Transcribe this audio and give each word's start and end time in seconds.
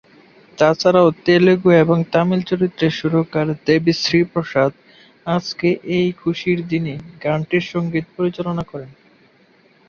এছাড়া 0.57 1.01
তেলুগু 1.25 1.69
এবং 1.83 1.97
তামিল 2.13 2.41
চলচ্চিত্রের 2.49 2.93
সুরকার 2.99 3.47
দেবী 3.65 3.93
শ্রী 4.01 4.19
প্রসাদ 4.31 4.71
"আজকে 5.27 5.67
এই 5.97 6.07
খুশির 6.21 6.59
দিনে" 6.71 6.93
গানটির 7.23 7.65
সঙ্গীত 7.71 8.05
পরিচালনা 8.17 8.63
করেন। 8.71 8.89